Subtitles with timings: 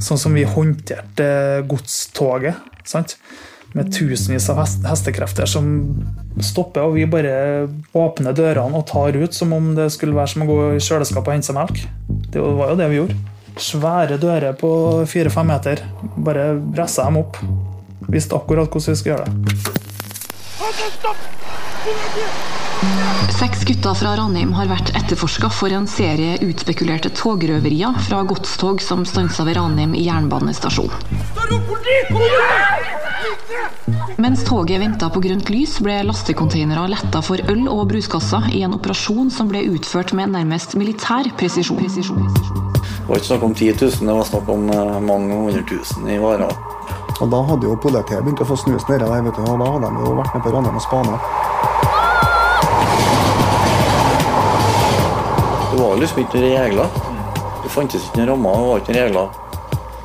[0.00, 1.30] Sånn som vi håndterte
[1.68, 2.56] godstoget.
[2.84, 3.16] sant?
[3.72, 5.66] Med tusenvis av hestekrefter som
[6.42, 10.42] stopper, og vi bare åpner dørene og tar ut som om det skulle være som
[10.42, 11.84] å gå i kjøleskapet og hente seg melk.
[12.34, 13.18] Det var jo det vi gjorde.
[13.60, 14.72] Svære dører på
[15.10, 15.84] fire-fem meter.
[16.16, 17.38] Bare pressa dem opp.
[18.10, 19.79] Visste akkurat hvordan vi skulle gjøre det.
[23.38, 29.04] Seks gutter fra Ranheim har vært etterforska for en serie utspekulerte togrøverier fra godstog som
[29.08, 30.92] stansa ved Ranheim jernbanestasjon.
[34.20, 38.76] Mens toget venta på grønt lys, ble lastekonteinere letta for øl og bruskasser i en
[38.76, 41.84] operasjon som ble utført med nærmest militær presisjon.
[41.84, 46.08] Det var ikke snakk om 10 000, det var snakk om eh, mange hundre tusen
[46.08, 46.52] i varer.
[47.20, 49.72] Og da hadde jo politiet begynt å få snus nedi der, vet du, og da
[49.74, 51.18] hadde de jo vært med på Ranheim og spana.
[55.80, 56.88] Var liksom ikke noen regler.
[57.64, 59.28] Det fantes ikke noen rammer, det var ikke noen regler.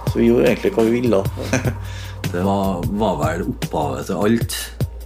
[0.08, 1.20] Så vi gjorde egentlig hva vi ville.
[2.36, 4.56] Det var, var vel opphavet til alt.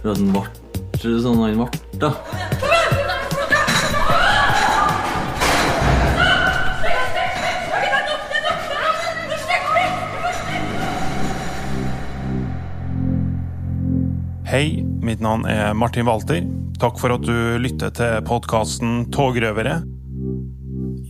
[0.00, 1.66] For at han ble sånn han ble,
[2.00, 2.10] da.
[14.50, 16.42] Hei, mitt navn er Martin Walter.
[16.82, 19.82] Takk for at du lytter til podkasten Togrøvere.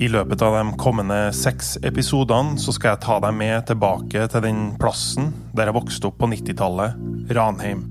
[0.00, 4.44] I løpet av de kommende seks episodene så skal jeg ta deg med tilbake til
[4.46, 6.96] den plassen der jeg vokste opp på 90-tallet,
[7.36, 7.82] Ranheim.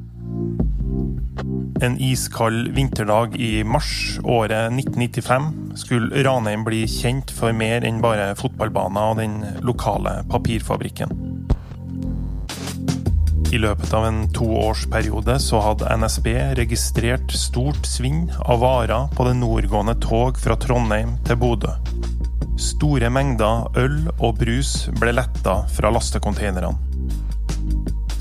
[1.86, 5.52] En iskald vinterdag i mars året 1995
[5.84, 11.29] skulle Ranheim bli kjent for mer enn bare fotballbaner og den lokale papirfabrikken.
[13.50, 16.28] I løpet av en toårsperiode så hadde NSB
[16.60, 21.74] registrert stort svinn av varer på det nordgående tog fra Trondheim til Bodø.
[22.62, 26.76] Store mengder øl og brus ble letta fra lastekonteinerne.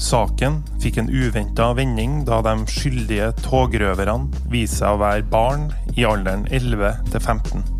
[0.01, 5.69] Saken fikk en uventa vending da de skyldige togrøverne viste seg å være barn
[5.99, 7.78] i alderen 11 til 15.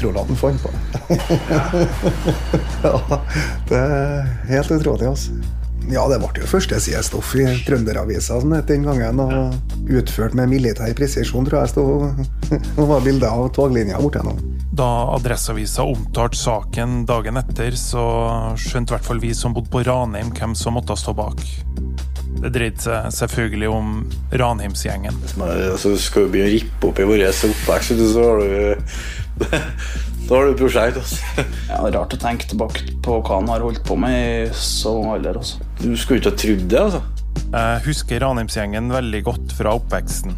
[0.00, 0.82] utrolig at han fant på det.
[2.84, 3.22] ja,
[3.70, 5.40] det er helt utrolig, altså.
[5.90, 9.20] Ja, det ble jo førstesidestoff i Trønderavisa sånn, den gangen.
[9.24, 11.90] Og utført med militær presisjon, tror jeg stod
[12.78, 14.38] og var bilde av toglinja bortigjennom.
[14.80, 18.04] Da Adresseavisa omtalte saken dagen etter, så
[18.60, 21.42] skjønte i hvert fall vi som bodde på Ranheim, hvem som måtte stå bak.
[22.40, 23.96] Det dreide seg selvfølgelig om
[24.40, 25.16] Ranheimsgjengen.
[25.42, 28.86] Altså, skal du begynne å rippe opp i vår oppvekst, så har du
[30.30, 30.94] Da har du prosjekt.
[31.00, 31.44] Altså.
[31.66, 35.08] Ja, Rart å tenke tilbake på hva han har holdt på med i så ung
[35.10, 35.40] alder.
[35.40, 35.58] Altså.
[35.80, 37.00] Du skulle ikke ha trodd det, altså.
[37.50, 40.36] Jeg husker Ranheimsgjengen veldig godt fra oppveksten.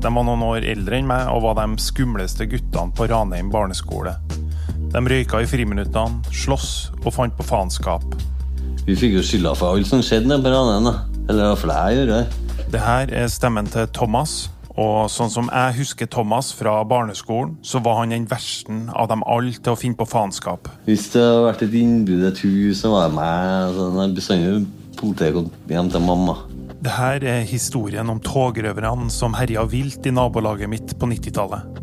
[0.00, 4.14] De var noen år eldre enn meg og var de skumleste guttene på Ranheim barneskole.
[4.94, 8.04] De røyka i friminuttene, sloss og fant på faenskap.
[8.88, 10.96] Vi fikk jo skylda for alt som skjedde nede på Ranheim, da.
[11.28, 12.64] Eller iallfall jeg gjør det.
[12.72, 14.46] Det her er stemmen til Thomas.
[14.74, 19.22] Og sånn som jeg husker Thomas fra barneskolen, så var han den versten av dem
[19.30, 20.66] alle til å finne på faenskap.
[20.88, 23.76] Hvis det hadde vært et innbrudd i et hus, så var det meg.
[23.76, 24.56] Så jeg bestandig
[24.98, 26.36] politiet hjem til mamma.
[26.84, 31.78] Det her er historien om togrøverne som herja vilt i nabolaget mitt på 90-tallet.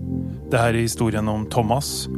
[0.51, 2.09] Det her er historien om Thomas,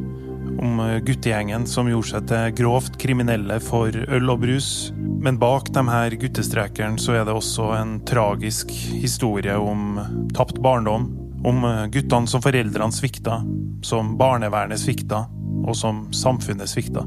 [0.63, 4.69] om guttegjengen som gjorde seg til grovt kriminelle for øl og brus.
[4.95, 9.99] Men bak de her guttestrekerne så er det også en tragisk historie om
[10.35, 11.11] tapt barndom.
[11.43, 13.41] Om guttene som foreldrene svikta,
[13.83, 15.25] som barnevernet svikta,
[15.63, 17.03] og som samfunnet svikta.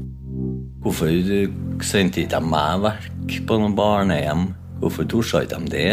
[0.85, 1.09] Hvorfor
[1.83, 4.51] sendte ikke de meg vekk på noen barnehjem?
[4.81, 5.89] Hvorfor torde ikke de det?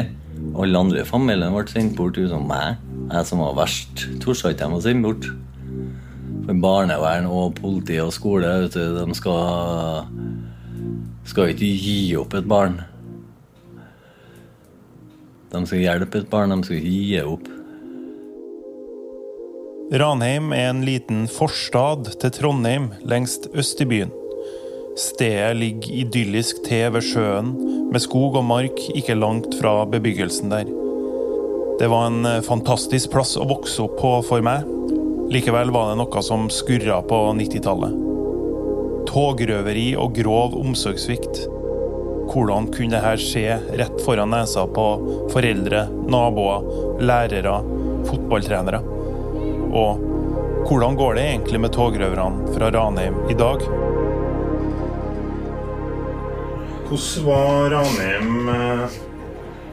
[0.60, 2.76] Alle andre i familien ble sendt bort utenom meg.
[3.08, 5.30] Jeg som var verst, torde ikke de å sende bort.
[6.44, 10.08] For barnevern og politi og skole, vet du, de skal
[11.24, 12.78] skal ikke gi opp et barn.
[15.54, 17.48] De skal hjelpe et barn, de skal ikke gi opp.
[19.94, 24.12] Ranheim er en liten forstad til Trondheim lengst øst i byen.
[24.98, 27.52] Stedet ligger idyllisk til ved sjøen,
[27.90, 30.70] med skog og mark ikke langt fra bebyggelsen der.
[31.80, 34.66] Det var en fantastisk plass å vokse opp på for meg.
[35.30, 37.94] Likevel var det noe som skurra på 90-tallet.
[39.08, 41.46] Togrøveri og grov omsorgssvikt.
[42.28, 44.84] Hvordan kunne dette skje rett foran nesa på
[45.32, 46.66] foreldre, naboer,
[47.00, 47.56] lærere,
[48.08, 48.80] fotballtrenere?
[49.74, 50.04] Og
[50.68, 53.64] hvordan går det egentlig med togrøverne fra Ranheim i dag?
[56.88, 58.50] Hvordan var Ranheim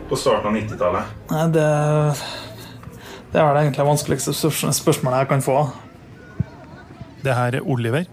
[0.09, 1.11] på starten av 90-tallet?
[1.31, 1.67] Nei, det,
[3.31, 5.59] Det er vel egentlig det vanskeligste spørs- spørsmålet jeg kan få.
[7.23, 8.05] Det her er Oliver.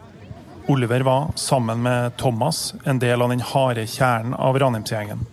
[0.69, 5.25] Oliver var, sammen med Thomas, en del av den harde kjernen av Ranheimsgjengen.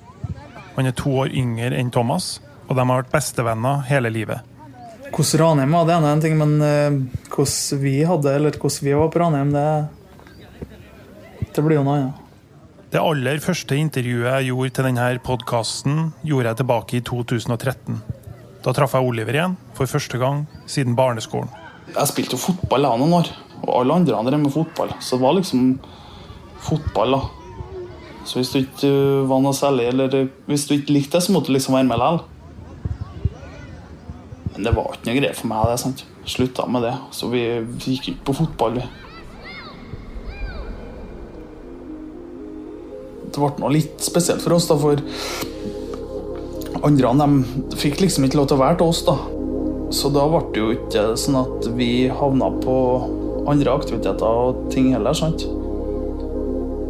[0.76, 4.40] Han er to år yngre enn Thomas, og de har vært bestevenner hele livet.
[5.12, 6.98] Hvordan Ranheim var, det er en ting, men eh,
[7.36, 9.68] hvordan vi hadde eller hvordan vi var på Ranheim, det,
[11.54, 12.22] det blir jo noe annet.
[12.96, 18.02] Det aller første intervjuet jeg gjorde til denne podkasten, gjorde jeg tilbake i 2013.
[18.66, 21.52] Da traff jeg Oliver igjen, for første gang siden barneskolen.
[21.92, 23.28] Jeg spilte jo fotball da noen år,
[23.62, 24.96] og alle andre drev med fotball.
[24.98, 25.68] Så det var liksom
[26.66, 27.20] fotball, da.
[28.26, 31.28] Så hvis du ikke uh, var noe særlig, eller uh, hvis du ikke likte det,
[31.28, 32.24] så måtte du liksom være med likevel.
[34.56, 35.80] Men det var ikke noe greier for meg, det.
[35.84, 36.06] sant?
[36.26, 36.96] Slutta med det.
[37.14, 38.90] Så vi, vi gikk ikke på fotball, vi.
[43.30, 44.98] Det ble noe litt spesielt for oss, da, for
[46.86, 49.18] andre de fikk liksom ikke lov til å være til oss, da.
[49.96, 52.76] Så da ble det jo ikke sånn at vi havna på
[53.50, 55.46] andre aktiviteter og ting heller, sant.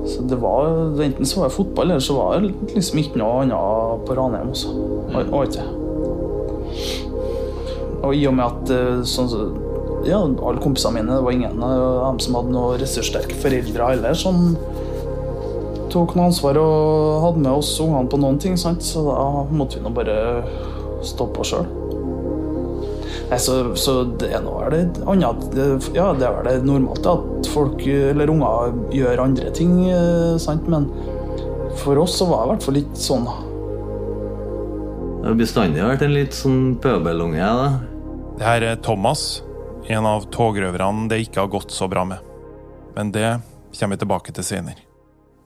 [0.06, 0.68] Så det var
[1.02, 4.52] enten så var det fotball, eller så var det liksom ikke noe annet på Ranheim
[4.54, 4.74] også.
[5.16, 5.60] Og, og.
[8.06, 9.32] Og i og med at eh, sånn
[10.06, 14.14] ja, alle kompisene mine, det var ingen av dem som hadde noen ressurssterke foreldre heller,
[14.18, 14.54] som
[15.96, 18.84] tok noe ansvar og hadde med oss ungene på noen ting, sant?
[18.84, 20.20] så da måtte vi nå bare
[21.06, 21.68] stå på sjøl.
[23.42, 25.56] Så, så det er nå vel det annet
[25.96, 30.68] Ja, det er vel det normalt at folk, eller unger, gjør andre ting, eh, sant?
[30.70, 30.88] men
[31.82, 33.26] for oss så var det i hvert fall ikke sånn.
[35.26, 38.16] Jeg har bestandig vært en litt sånn pøbelunge, jeg, da.
[38.36, 39.26] Det her er Thomas,
[39.90, 42.22] en av togrøverne det ikke har gått så bra med.
[42.96, 43.40] Men det
[43.80, 44.85] kommer vi tilbake til senere.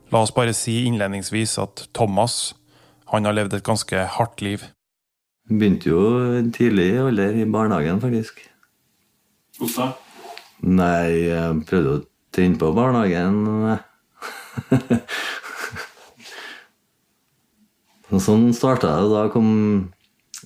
[0.09, 2.56] La oss bare si innledningsvis at Thomas
[3.11, 4.63] han har levd et ganske hardt liv.
[5.50, 6.00] Begynte jo
[6.53, 8.39] tidlig i alder i barnehagen, faktisk.
[9.57, 9.97] Hvorfor?
[10.65, 12.01] Nei, jeg prøvde å
[12.33, 13.35] tenne på barnehagen.
[18.09, 19.09] Og sånn starta det.
[19.13, 19.50] Da kom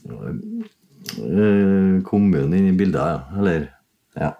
[0.08, 3.20] eh, kommunen inn i bildet, ja.
[3.40, 3.60] Eller
[4.20, 4.32] ja.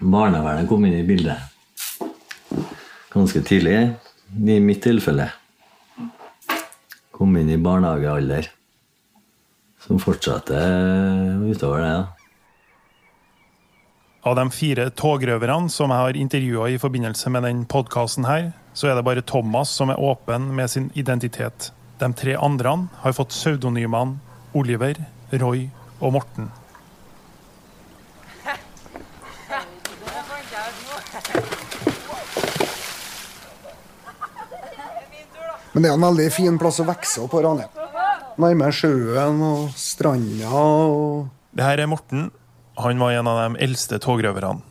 [0.00, 1.55] Barnevernet kom inn i bildet
[3.12, 3.78] ganske tidlig,
[4.36, 5.30] i mitt tilfelle.
[7.16, 8.50] Kom inn i barnehagealder.
[9.86, 10.58] Som fortsatte
[11.46, 11.94] utover det.
[11.94, 12.04] Ja.
[14.26, 18.90] Av de fire togrøverne som jeg har intervjua i forbindelse med den podkasten her, så
[18.90, 21.70] er det bare Thomas som er åpen med sin identitet.
[22.00, 22.72] De tre andre
[23.04, 24.18] har fått pseudonymene
[24.58, 24.98] Oliver,
[25.30, 25.68] Roy
[26.00, 26.50] og Morten.
[35.76, 37.68] Men det er en veldig fin plass å vokse opp på Ranheim.
[38.40, 42.30] Nærme sjøen og stranda og Det her er Morten.
[42.80, 44.62] Han var en av de eldste togrøverne.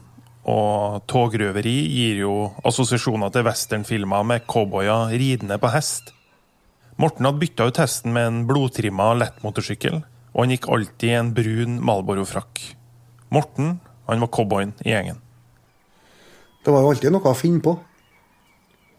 [0.50, 2.34] Og togrøveri gir jo
[2.66, 6.10] assosiasjoner til westernfilmer med cowboyer ridende på hest.
[6.98, 10.02] Morten hadde bytta ut hesten med en blodtrimma lettmotorsykkel,
[10.34, 12.64] og han gikk alltid i en brun Malboro-frakk.
[13.30, 13.76] Morten
[14.10, 15.22] han var cowboyen i gjengen.
[16.66, 17.78] Det var jo alltid noe å finne på.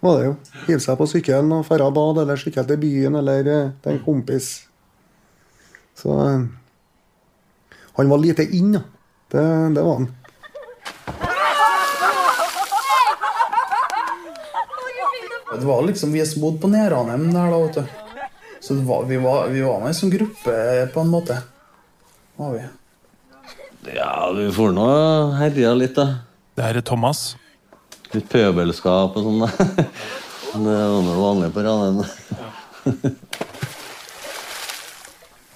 [0.01, 0.35] Var det jo.
[0.67, 4.03] Hive seg på sykkelen og dra bad, eller sykle til byen, eller eh, til en
[4.05, 4.51] kompis.
[5.97, 6.45] Så eh,
[7.97, 8.85] Han var lite inn, ja.
[9.33, 9.43] Det,
[9.75, 10.11] det var han.
[15.57, 18.27] Det var liksom vi som bodde på Neranheim der, da, vet du.
[18.61, 20.57] Så det var, vi var, vi var med i en sånn gruppe,
[20.93, 21.39] på en måte.
[22.37, 22.63] Var vi.
[23.97, 24.87] Ja, du får nå
[25.39, 26.07] herja litt, da.
[26.57, 27.31] Det her er Thomas.
[28.15, 29.43] Litt pøbelskap og sånn.
[29.43, 29.49] da.
[30.57, 31.99] Det var noe vanlig på Ranheim.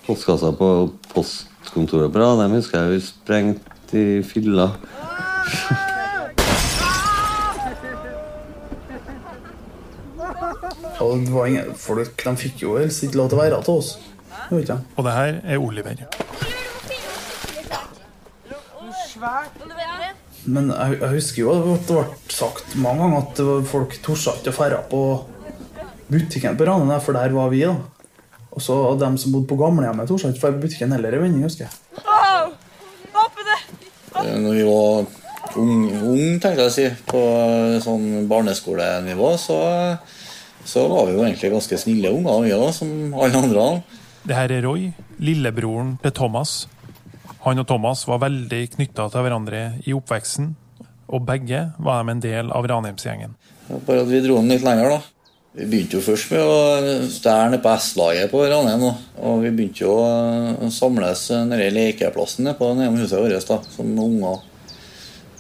[0.07, 0.71] Postkassa på
[1.15, 4.21] postkontoret på Ranheim husker jeg vi sprengte i
[11.33, 13.95] var ingen, folk de fikk jo helst ikke lov til å være til oss.
[14.51, 16.05] Og det her er Oliver.
[20.49, 24.55] Men jeg, jeg husker jo at det ble sagt mange ganger at folk torde ikke
[24.55, 25.01] å dra på
[26.11, 27.61] butikken på Ranene, for der var vi.
[27.69, 27.77] da.
[28.51, 31.45] Og så de som bodde på gamlehjemmet, torde ikke dra på butikken heller i vending,
[31.47, 31.75] husker jeg.
[34.21, 35.07] Eh, Når vi var
[35.61, 37.21] ung, ung tenkte jeg å si, på
[37.85, 39.61] sånn barneskolenivå, så,
[40.67, 43.69] så var vi jo egentlig ganske snille unger, vi òg, som alle andre.
[44.27, 44.91] Det her er Roy,
[45.23, 46.65] lillebroren til Thomas.
[47.45, 50.53] Han og Thomas var veldig knytta til hverandre i oppveksten,
[51.11, 53.33] og begge var de en del av Ranheimsgjengen.
[53.87, 55.01] Bare at vi dro den litt lenger, da.
[55.57, 58.85] Vi begynte jo først med å stjele på S-laget på Ranheim.
[59.19, 64.45] Og vi begynte jo å samles nede i lekeplassen på huset vårt da, som unger.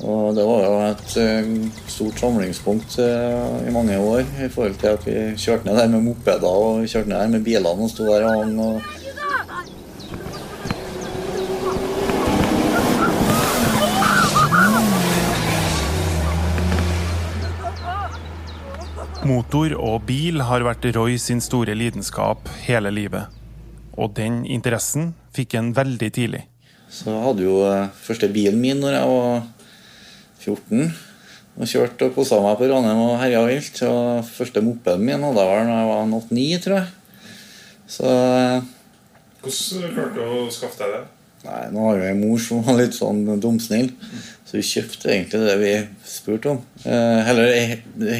[0.00, 1.48] Og det var jo et eh,
[1.92, 6.06] stort samlingspunkt eh, i mange år i forhold til at vi kjørte ned der med
[6.06, 8.54] mopeder og kjørte ned der med bilene og sto der og hang.
[19.30, 23.30] Motor og bil har vært Roy sin store lidenskap hele livet.
[23.94, 26.40] Og den interessen fikk han veldig tidlig.
[26.90, 29.44] Så jeg hadde jo eh, første bilen min når jeg var
[30.40, 30.90] 14.
[31.60, 33.78] Og kjørte og kosa meg på Ranheim og herja vilt.
[33.86, 37.22] Og første mopeden min hadde jeg vel da jeg var 8-9, tror jeg.
[37.94, 38.68] Så eh,
[39.44, 41.04] Hvordan klarte du å skaffe deg det?
[41.40, 43.88] Nei, nå har jo en mor som var litt sånn dumsnill,
[44.44, 45.70] så vi kjøpte egentlig det vi
[46.04, 46.58] spurte om.
[46.84, 47.46] Eh, hele,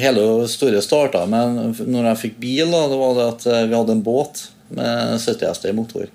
[0.01, 3.67] hele det store starta med når jeg fikk bil, da, det var det at eh,
[3.67, 6.09] vi hadde en båt med 70 hester motor.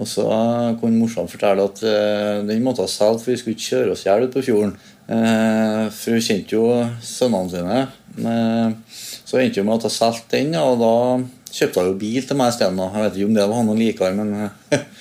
[0.00, 0.26] Og så
[0.80, 4.04] kunne morsan fortelle at eh, den måtte ha selge, for vi skulle ikke kjøre oss
[4.04, 4.76] i hjel ute på fjorden.
[5.10, 6.66] Eh, for hun kjente jo
[7.04, 7.80] sønnene sine.
[8.20, 10.94] Eh, så endte hun med at hun solgte den, og da
[11.50, 12.80] kjøpte hun jo bil til meg isteden.
[12.84, 14.84] Jeg vet ikke om det var noe likere, men eh,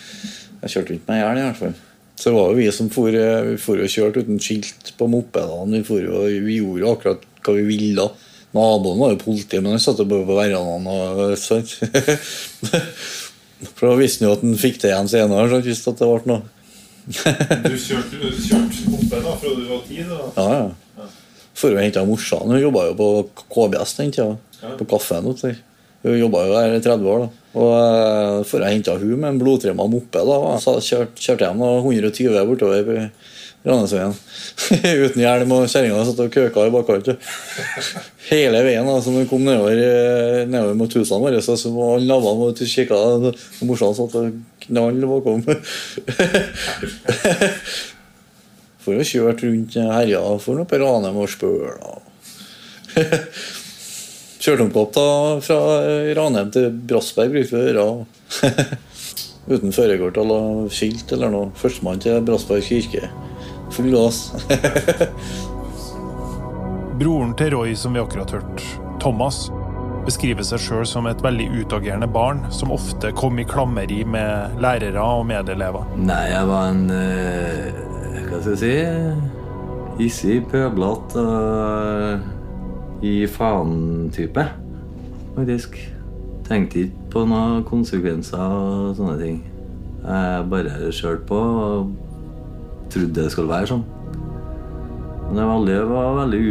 [0.63, 1.77] jeg kjørte ikke meg i hjel i hvert fall.
[2.19, 5.07] Så det var jo vi som for, eh, vi for og kjørte uten skilt på
[5.07, 5.79] mopedene.
[5.87, 8.09] Vi, vi gjorde akkurat hva vi ville.
[8.51, 11.37] Naboen var jo politi, men han satt bare på verandaen og.
[13.75, 15.49] For da visste han jo at han fikk det igjen senere.
[15.51, 16.41] Så Hvis det ble noe.
[17.09, 20.03] Du kjørte, kjørte moped da, fra du var ti?
[20.07, 20.19] da?
[20.37, 21.07] Ja, ja.
[21.59, 22.51] For å hente morsan.
[22.51, 23.07] Hun jobba jo på
[23.51, 24.35] KBS den tida.
[24.79, 25.27] På kaffen.
[25.27, 25.68] vet du.
[26.03, 27.20] Hun jobba jo der i 30 år.
[27.25, 27.29] da.
[27.60, 30.22] Og Før jeg henta hun med en blodtrimma moppe.
[30.24, 33.10] da, så kjørte, kjørte jeg da, 120 bortover på
[33.68, 34.13] Rannesveien.
[35.03, 37.10] Uten hjelm, og kjerringa satt og køka i bakkant.
[38.29, 38.88] Hele veien.
[38.88, 42.51] da, så når kom nedover, eh, nedover mot husene våre, så, så var alle lavene
[42.53, 43.00] og kikka.
[43.68, 45.44] Morsan satt og knall bakom.
[48.79, 51.68] For å kjøre rundt herja for noe på Ranheim og Spøl.
[54.39, 54.84] Kjørte
[55.43, 55.58] fra
[56.15, 58.77] Ranheim til Brassberg, brukte vi å gjøre.
[59.51, 61.50] Uten førerkort eller skilt eller noe.
[61.60, 63.10] Førstemann til Brassberg kirke.
[63.75, 64.29] Full gass.
[67.00, 68.63] Broren til Roy, som vi akkurat hørte,
[69.03, 69.50] Thomas,
[70.08, 75.03] beskriver seg sjøl som et veldig utagerende barn som ofte kom i klammeri med lærere
[75.03, 75.84] og medelever.
[76.00, 77.86] Nei, jeg var en eh,
[78.29, 78.75] Hva skal jeg si
[80.00, 82.38] Hissig, pøblete og
[83.06, 84.46] i faen-type,
[85.36, 85.77] faktisk.
[86.50, 89.41] Tenkte ikke på noen konsekvenser og sånne ting.
[90.03, 91.91] Jeg bare kjørte på og
[92.89, 93.86] trodde det skulle være sånn.
[95.29, 96.41] Men jeg var veldig, var veldig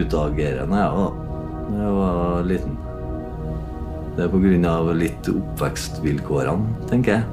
[0.00, 1.20] utagerende, jeg òg,
[1.68, 2.80] da jeg var liten.
[4.16, 7.24] Det er av litt oppvekstvilkårene, tenker jeg.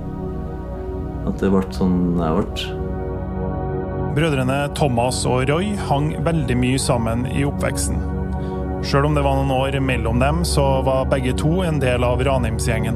[1.28, 2.78] At det ble sånn jeg ble.
[4.16, 8.19] Brødrene Thomas og Roy hang veldig mye sammen i oppveksten.
[8.80, 12.22] Sjøl om det var noen år mellom dem, så var begge to en del av
[12.24, 12.96] Ranheimsgjengen.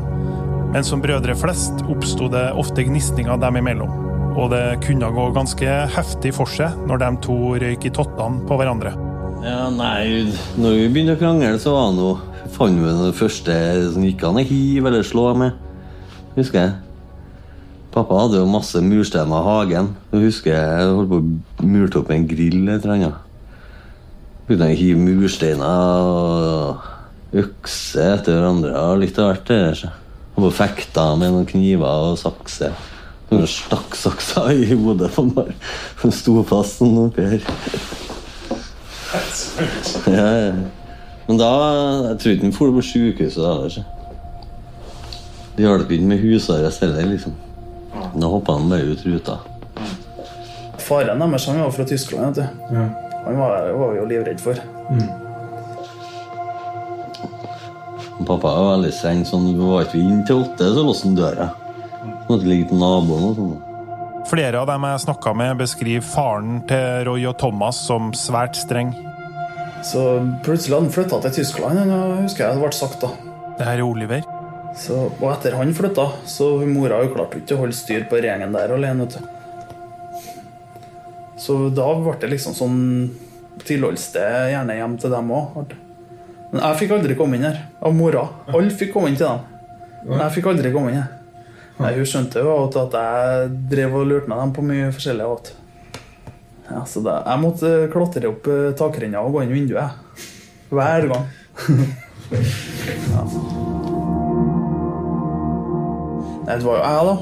[0.73, 3.91] Men som brødre flest oppsto det ofte gnisninger dem imellom.
[4.33, 8.57] Og det kunne gå ganske heftig for seg når de to røyk i tottene på
[8.57, 8.95] hverandre.
[9.43, 12.21] Ja, nei, når vi begynte å krangle, så var noe
[12.53, 13.53] Fant vi det første
[13.95, 15.55] som gikk an å hive eller slå med.
[16.35, 16.73] Husker jeg.
[17.93, 19.87] Pappa hadde jo masse mursteiner i hagen.
[20.11, 23.09] Jeg husker jeg holdt på å murte opp en grill eller noe.
[24.47, 29.47] Begynte å hive mursteiner og økse etter hverandre og litt av hvert.
[29.47, 29.93] det der.
[30.35, 32.73] Og fekta med noen kniver og sakser.
[33.29, 35.53] Noen stakksakser i hodet på meg.
[36.01, 37.45] Hun sto fast sånn oppi her.
[40.09, 40.53] Ja, ja.
[41.27, 41.49] Men da
[42.09, 43.53] Jeg tror ikke han dro på sjukehuset da.
[43.63, 43.83] altså.
[45.55, 47.35] Det hjalp ikke med husarrest heller, liksom.
[48.17, 49.37] Da hoppa han bare ut ruta.
[50.83, 52.35] Faren deres var fra Tyskland.
[52.35, 53.02] vet du.
[53.25, 54.59] Han var, var vi jo livredd for.
[58.23, 59.23] Pappa var veldig streng.
[59.27, 61.47] sånn, Var ikke vi inn til åtte, så låste han døra.
[62.29, 63.53] Måtte ligge til naboen og sånn.
[64.29, 68.93] Flere av dem jeg snakka med, beskriver faren til Roy og Thomas som svært streng.
[69.83, 69.99] Så
[70.45, 73.01] plutselig hadde han flytta til Tyskland, jeg husker jeg det ble sagt.
[73.03, 73.09] da.
[73.59, 74.23] Det her er Oliver.
[74.79, 78.55] Så, og etter han flytta, så mora jo klarte ikke å holde styr på regjeringen
[78.55, 79.05] der alene.
[79.05, 79.42] vet du.
[81.43, 82.83] Så da ble det liksom sånn
[83.67, 85.73] tilholdssted gjerne hjem til dem òg.
[86.53, 88.23] Men jeg fikk aldri komme inn her av mora.
[88.53, 89.43] Alle fikk komme inn til dem.
[90.07, 91.11] Men jeg fikk aldri komme inn her.
[91.81, 95.25] Nei, hun skjønte jo at jeg drev og lurte med dem på mye forskjellig.
[96.69, 99.89] Ja, så det, jeg måtte klatre opp eh, takrenna og gå inn i vinduet.
[100.73, 101.25] Hver gang.
[106.43, 107.15] Nei, det var jo jeg, da.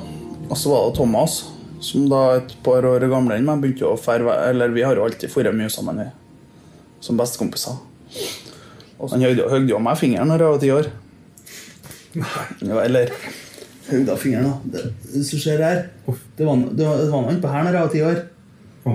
[0.51, 1.39] Og så var det Thomas,
[1.81, 5.03] som da et par år gamle enn meg begynte å fære Eller vi har jo
[5.07, 6.09] alltid dratt mye sammen, vi.
[7.01, 7.79] Som bestekompiser.
[9.01, 10.91] Han høgde jo meg fingeren når jeg var ti år.
[12.61, 13.09] Ja, eller
[13.89, 14.57] høgda fingeren, da.
[14.75, 14.83] Det,
[15.13, 17.81] hvis du ser her Det var, det var, det var noe på her når jeg
[17.87, 18.21] var ti år.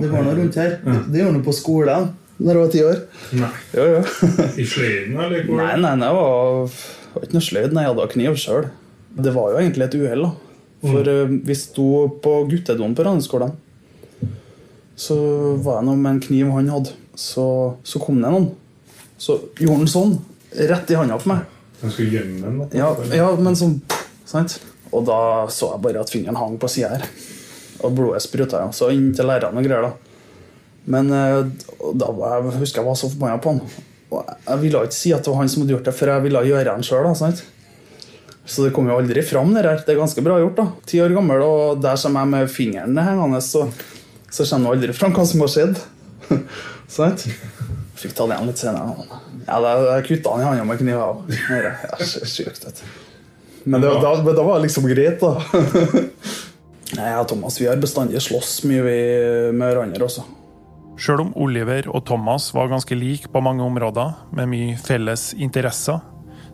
[0.03, 0.77] Det var noe rundt her.
[0.85, 2.99] Det, det gjorde noe på skolen når jeg var ti år.
[3.41, 3.51] Nei.
[3.75, 4.01] Jo, jo.
[4.61, 5.45] I sløyden, eller?
[5.49, 6.81] hvor- Nei, nei, nei, det var,
[7.15, 7.71] var ikke noe sløyd.
[7.81, 8.67] Jeg hadde kniv sjøl.
[9.27, 10.27] Det var jo egentlig et uhell.
[10.27, 10.33] da.
[10.87, 11.89] For eh, vi sto
[12.23, 13.53] på guttedoen på Randeskolen.
[14.97, 15.17] Så
[15.65, 16.95] var jeg nå med en kniv han hadde.
[17.17, 17.45] Så,
[17.85, 18.51] så kom det noen.
[19.21, 20.17] Så gjorde han sånn.
[20.57, 21.45] Rett i handa på meg.
[21.83, 22.63] Han skulle gjemme den?
[22.77, 23.79] Ja, ja men sånn
[24.29, 24.59] sant?
[24.95, 25.19] Og da
[25.53, 27.05] så jeg bare at fingeren hang på sida her.
[27.85, 28.63] Og blodet spruta.
[28.65, 28.73] Ja.
[28.73, 29.91] Så inn til lærerne og greier.
[29.91, 30.07] da.
[30.87, 31.43] Men eh,
[31.99, 33.85] da var jeg, husker jeg var så forbanna på han.
[34.15, 36.25] Og jeg ville ikke si at det var han som hadde gjort det, for jeg
[36.29, 37.09] ville gjøre det sjøl.
[38.47, 39.53] Så det kom jo aldri fram.
[39.55, 39.83] Det der.
[39.83, 40.57] Det er ganske bra gjort.
[40.57, 40.67] da.
[40.87, 43.67] Ti år gammel, og der som jeg med fingeren hengende, så,
[44.31, 45.81] så kommer det aldri fram hva som har skjedd.
[46.97, 47.27] Sant?
[47.97, 49.09] Fikk ta det igjen litt senere.
[49.47, 51.03] Ja, da, kutta han i hånda med kniv.
[52.07, 52.83] Sjukt, vet.
[53.67, 55.41] Men det, da, da var det liksom greit, da.
[56.97, 58.99] Jeg og Thomas vi har bestandig slåss mye vi,
[59.51, 60.23] med hverandre også.
[61.03, 65.99] Sjøl om Oliver og Thomas var ganske like på mange områder, med mye felles interesser,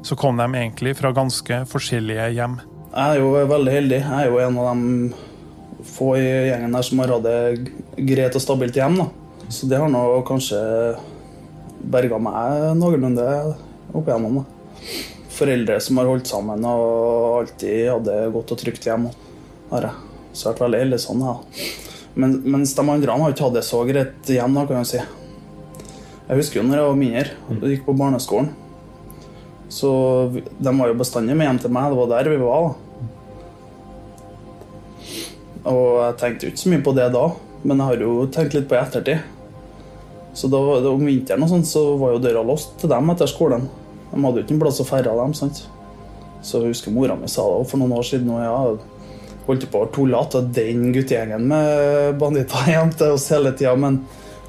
[0.02, 2.58] så kom de egentlig fra ganske forskjellige hjem.
[2.92, 4.00] Jeg er jo veldig heldig.
[4.02, 8.36] Jeg er jo en av de få i gjengen her som har hatt det greit
[8.36, 8.98] og stabilt hjem.
[9.00, 9.06] da.
[9.48, 10.58] Så det har nå kanskje
[11.92, 13.26] berga meg noenlunde
[13.92, 14.42] opp igjennom.
[14.42, 14.90] da.
[15.32, 19.08] Foreldre som har holdt sammen og alltid hatt det godt og trygt hjem.
[19.70, 20.10] Har jeg.
[20.32, 21.24] Så jeg har vært veldig heldig sånn.
[21.24, 21.36] Ja.
[22.14, 25.04] Men, mens de andre har ikke hatt det så greit hjem, da, kan jeg si.
[26.28, 28.52] Jeg husker jo når jeg var mindre og gikk på barneskolen.
[29.72, 29.90] Så
[30.36, 31.92] de var jo bestandig med hjem til meg.
[31.92, 32.66] Det var der vi var.
[32.66, 32.72] da.
[35.72, 37.26] Og jeg tenkte jo ikke så mye på det da,
[37.62, 39.22] men jeg har jo tenkt litt på i ettertid.
[40.34, 40.58] Så da,
[40.90, 43.68] om vinteren og sånn, så var jo døra låst til dem etter skolen.
[44.10, 45.34] De hadde jo ikke en plass å ferde dem.
[45.36, 45.62] sant?
[46.42, 48.32] Så jeg husker mora mi sa det for noen år siden.
[48.34, 48.56] Og ja,
[49.46, 54.02] holdt på å tulle at den guttegjengen med banditter hjem til oss hele tida, men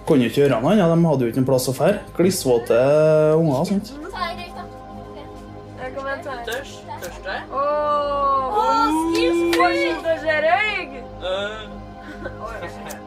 [0.07, 0.89] kunne ikke gjøre noe annet.
[0.89, 2.01] De hadde jo ikke en plass å ferde.
[2.17, 2.79] Klissvåte
[3.37, 3.69] unger.
[3.69, 3.93] sant?
[12.63, 12.99] Forsiktig,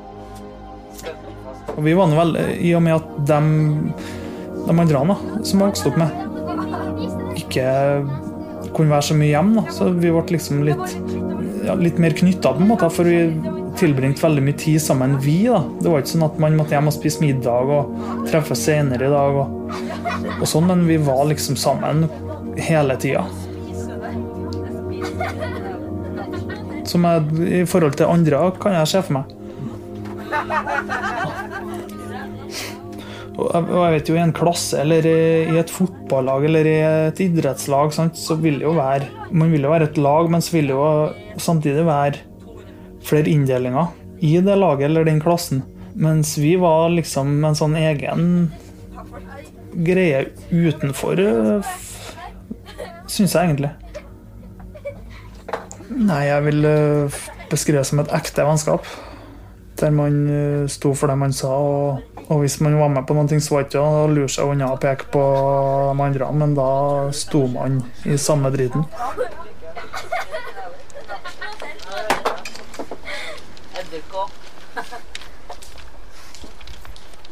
[1.76, 3.40] Og vi var nå vel, I og med at de,
[4.66, 6.10] de andre da, som jeg vokste opp med,
[7.36, 7.66] ikke
[8.76, 9.72] kunne være så mye hjemme, da.
[9.72, 10.96] så vi ble liksom litt,
[11.66, 13.20] ja, litt mer knytta, på en måte, for vi
[13.76, 15.38] tilbringte veldig mye tid sammen, vi.
[15.50, 15.62] da.
[15.80, 17.82] Det var ikke sånn at man måtte hjem og spise middag og
[18.30, 19.46] treffes senere i dag, og,
[20.38, 22.06] og sånn, men vi var liksom sammen
[22.56, 23.26] hele tida.
[26.96, 29.32] Som jeg, i forhold til andre kan jeg se for meg.
[33.36, 37.92] Og jeg vet jo I en klasse eller i et fotballag eller i et idrettslag
[37.92, 40.72] sant, så vil det jo være Man vil jo være et lag, men så vil
[40.72, 40.88] det jo
[41.36, 42.22] samtidig være
[43.06, 43.92] flere inndelinger
[44.24, 45.60] i det laget eller den klassen.
[45.92, 48.22] Mens vi var liksom en sånn egen
[49.84, 51.20] greie utenfor,
[53.04, 53.76] syns jeg egentlig.
[55.90, 57.12] Nei, jeg vil øh,
[57.50, 58.86] beskrive det som et ekte vennskap.
[59.80, 63.14] Der man øh, sto for det man sa, og, og hvis man var med på
[63.14, 66.56] noe, så var det ikke å lure seg unna og peke på de andre, men
[66.56, 66.70] da
[67.12, 68.86] sto man i samme driten.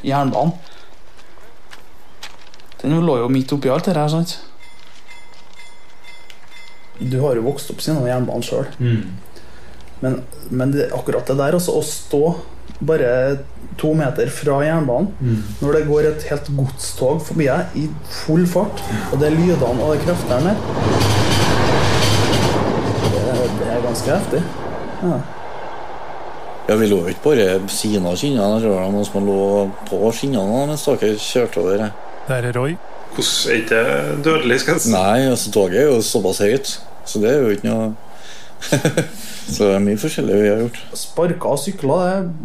[0.04, 0.52] Jernbanen.
[2.82, 4.36] Den lå jo midt oppi alt det her, sant?
[7.00, 8.66] Du har jo vokst opp siden jernbanen sjøl.
[10.04, 12.22] Men, men det, akkurat det der, altså å stå
[12.84, 13.10] bare
[13.80, 15.08] to meter fra jernbanen
[15.62, 19.82] når det går et helt godstog forbi deg i full fart, og det er lydene
[19.82, 21.64] og det kreftene der
[23.14, 24.42] det, det er ganske heftig.
[25.04, 25.18] Ja.
[26.68, 28.54] Ja, Vi lå jo ikke bare ved siden av skinnene.
[28.56, 29.40] Jeg tror det var noen som lå
[29.90, 31.82] på skinnene mens dere kjørte over.
[32.28, 32.76] Det er Roy.
[33.14, 33.84] Hvordan er ikke det
[34.24, 34.56] dødelig?
[34.60, 34.90] skal jeg si?
[34.94, 36.66] Nei, altså toget er jo såpass høyt,
[37.06, 37.84] så det er jo ikke noe
[39.44, 40.78] Så det er mye forskjellig vi har gjort.
[40.96, 41.96] Sparka og sykla,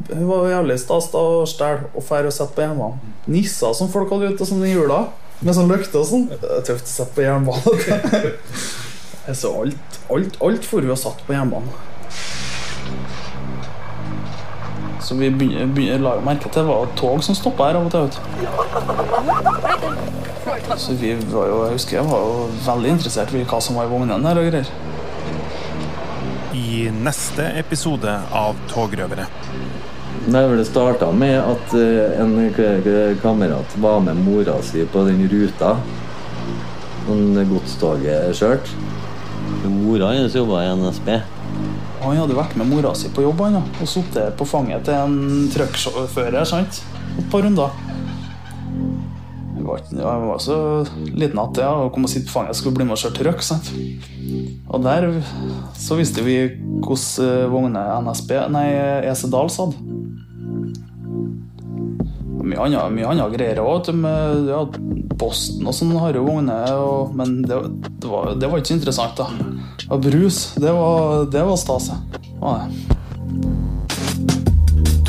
[0.10, 2.99] det var jævlig stas å stjele og fære og sette på jernbanen.
[3.32, 4.99] Nisser som folk hadde ute som i jula,
[5.39, 6.25] med sånn løkte og sånn.
[6.34, 7.73] Det er tøft å sette på jernbanen.
[9.39, 9.77] Så alt,
[10.10, 11.69] alt, alt får vi og satt på jernbanen.
[15.05, 17.91] Så vi begynner, begynner, la merke til det var tog som stoppa her av og
[17.95, 18.08] til.
[20.77, 23.88] Så vi var jo, jeg husker jeg var jo veldig interessert i hva som var
[23.88, 24.69] i vognene der og greier.
[26.53, 29.25] I neste episode av Togrøvere.
[30.29, 32.36] Nei, Det starta med at eh, en
[33.21, 35.73] kamerat var med mora si på den ruta.
[37.08, 38.77] Sånn godstoget kjørte.
[39.65, 41.13] Mora hennes jobba i NSB.
[42.03, 45.49] Han hadde vært med mora si på jobb han, og sittet på fanget til en
[45.55, 47.88] trucksjåfører på et par runder.
[49.89, 50.57] Jeg var, jeg var så
[51.15, 53.45] liten at ja, å komme og sitte på fanget skulle bli med og kjøre trøkk.
[53.45, 53.71] sant?
[54.69, 55.09] Og der
[55.79, 56.41] så visste vi
[56.85, 58.67] hvordan vogner NSB, nei,
[59.09, 59.87] EC Dals hadde.
[62.49, 63.89] Mye annet, mye annet greier òg.
[64.49, 64.63] Ja,
[65.19, 67.57] Posten og sånn har jo vogner, og, men det,
[67.99, 69.27] det, var, det var ikke så interessant, da.
[69.89, 71.89] Og brus, det var, det var stas.
[71.91, 72.98] Det.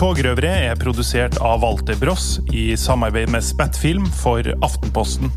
[0.00, 5.28] Togrøvere er produsert av Walter Bross i samarbeid med Spettfilm for Aftenposten.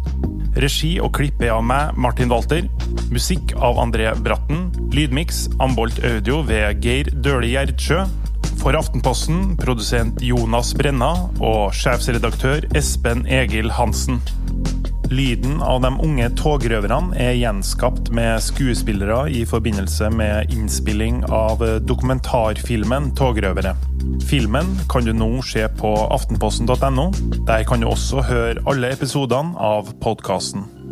[0.56, 2.70] Regi og klipp er av meg, Martin Walter.
[3.12, 4.70] Musikk av André Bratten.
[4.96, 8.06] Lydmiks Ambolt Audio ved Geir Døhli Gjerdsjø.
[8.62, 11.12] For Aftenposten produsent Jonas Brenna
[11.44, 14.24] og sjefsredaktør Espen Egil Hansen.
[15.12, 23.12] Lyden av de unge togrøverne er gjenskapt med skuespillere i forbindelse med innspilling av dokumentarfilmen
[23.18, 23.76] 'Togrøvere'.
[24.28, 27.12] Filmen kan du nå se på aftenposten.no.
[27.48, 30.83] Der kan du også høre alle episodene av podkasten.